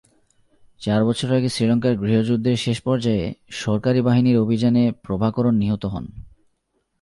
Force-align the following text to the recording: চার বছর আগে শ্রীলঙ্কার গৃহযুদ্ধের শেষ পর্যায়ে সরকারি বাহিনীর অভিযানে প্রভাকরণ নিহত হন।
চার 0.81 1.01
বছর 1.05 1.29
আগে 1.35 1.49
শ্রীলঙ্কার 1.49 1.93
গৃহযুদ্ধের 1.97 2.57
শেষ 2.57 2.77
পর্যায়ে 2.81 3.25
সরকারি 3.55 3.99
বাহিনীর 4.01 4.37
অভিযানে 4.37 4.83
প্রভাকরণ 5.03 5.55
নিহত 5.55 5.83
হন। 5.85 6.05